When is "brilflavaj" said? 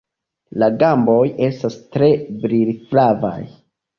2.45-3.39